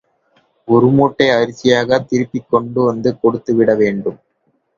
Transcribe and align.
ஒரு 0.67 0.87
மூட்டை 0.87 1.27
அரிசியாகத் 1.29 2.07
திருப்பிக் 2.07 2.49
கொண்டுவந்து 2.49 3.19
கொடுத்துவிட 3.19 3.75
வேண்டும். 3.75 4.19